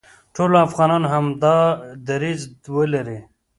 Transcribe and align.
ټول 0.35 0.51
افغانان 0.67 1.03
همدا 1.13 1.57
دریځ 2.07 2.41
ولري، 2.75 3.19